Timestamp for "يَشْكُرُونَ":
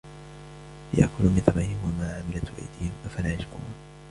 3.33-3.73